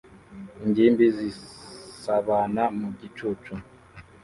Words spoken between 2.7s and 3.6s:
mu gicucu